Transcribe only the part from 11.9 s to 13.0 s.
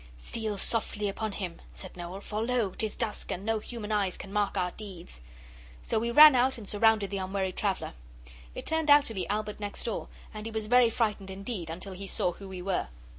he saw who we were.